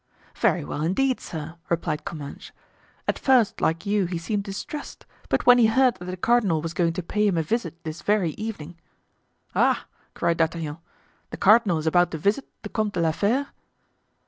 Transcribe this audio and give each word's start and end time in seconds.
"Very 0.33 0.65
well, 0.65 0.81
indeed, 0.81 1.19
sir," 1.19 1.57
replied 1.69 2.05
Comminges; 2.05 2.49
"at 3.07 3.19
first, 3.19 3.61
like 3.61 3.85
you, 3.85 4.05
he 4.05 4.17
seemed 4.17 4.43
distressed; 4.43 5.05
but 5.29 5.45
when 5.45 5.59
he 5.59 5.67
heard 5.67 5.93
that 5.97 6.05
the 6.05 6.17
cardinal 6.17 6.59
was 6.59 6.73
going 6.73 6.93
to 6.93 7.03
pay 7.03 7.27
him 7.27 7.37
a 7.37 7.43
visit 7.43 7.83
this 7.83 8.01
very 8.01 8.31
evening——" 8.31 8.79
"Ah!" 9.53 9.85
cried 10.15 10.37
D'Artagnan, 10.37 10.79
"the 11.29 11.37
cardinal 11.37 11.77
is 11.77 11.85
about 11.85 12.09
to 12.09 12.17
visit 12.17 12.47
the 12.63 12.69
Comte 12.69 12.93
de 12.95 12.99
la 13.01 13.11
Fere?" 13.11 13.49